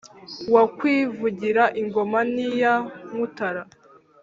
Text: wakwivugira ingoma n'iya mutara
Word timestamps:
wakwivugira 0.53 1.63
ingoma 1.81 2.19
n'iya 2.33 2.73
mutara 3.15 3.61